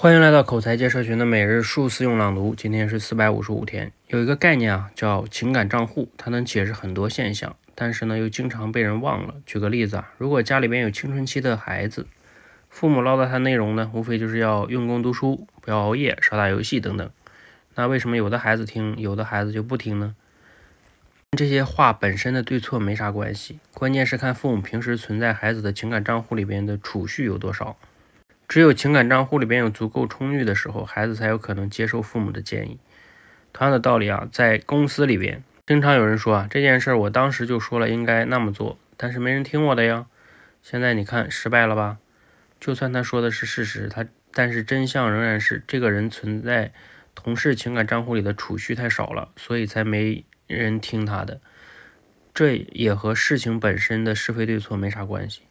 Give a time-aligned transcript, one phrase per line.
[0.00, 2.54] 欢迎来到口才界社群的每日数字用朗读。
[2.54, 3.90] 今天是四百五十五天。
[4.06, 9.34] 有一个概念啊，叫情感账户，它能解释很多现象，但是呢，又经常被人忘了。
[9.44, 12.06] 举个例子啊，如果家里边有青春期的孩子，
[12.70, 17.10] 父母唠叨他内容呢，无非就是要用功读书，不要熬夜，少打游戏等等。
[17.74, 20.14] 那为什么有的孩子听，有的孩子就不听呢？
[21.36, 27.76] 这些话本身的对错没啥关系，关键是看父母平时存在孩子的情感账户里边的储蓄有多少。
[28.48, 32.78] 只有情感账户里边有足够充裕的时候，孩子才有可能接受父母的建议。
[33.52, 40.06] 同样的道理啊，在公司里边，经常有人说啊，这件事我当时就说了应该那么做，但是没人听我的呀。
[40.62, 41.98] 现在你看失败了吧？
[42.58, 46.72] 就算他说的是事实，他但是真相仍然是这个人存在
[47.14, 51.40] 同事情感账户里的储蓄太少了，所以才没人听他的。
[52.32, 55.42] 这也和事情本身的是非对错没啥关系。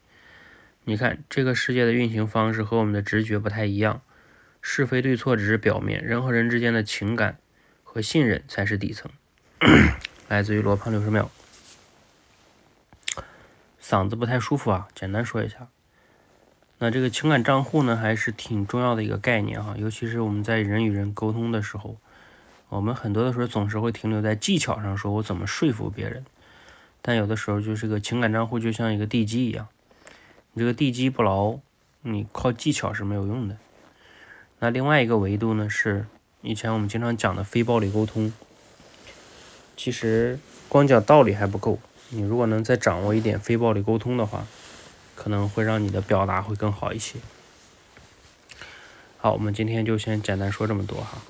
[0.89, 4.01] 你看，这个世界的运行方式和我们的直觉不太一样，
[4.61, 7.39] 是非对错只是表面，人和人之间的情感
[7.83, 9.11] 和信任才是底层。
[10.29, 11.29] 来自于罗胖六十秒，
[13.81, 15.67] 嗓子不太舒服啊，简单说一下。
[16.77, 21.97] 那这个情感账户呢，还是挺重要的一个概念哈，尤其是我们在人与人沟通的时候，
[22.69, 26.25] 我们很多的时候总是会停留在技巧上，说我怎么说服别人，
[27.01, 29.67] 但有的时候就是个情感账户就像一个地基一样。
[30.57, 31.59] 这个地基不牢，
[32.01, 33.57] 你靠技巧是没有用的。
[34.59, 36.07] 那另外一个维度呢，是
[36.41, 38.33] 以前我们经常讲的非暴力沟通。
[39.75, 41.77] 其实光讲道理还不够，
[42.09, 44.47] 你如果能再掌握一点非暴力沟通的话，
[45.13, 47.19] 可能会让你的表达会更好一些。
[49.19, 51.21] 好，我们今天就先简单说这么多哈。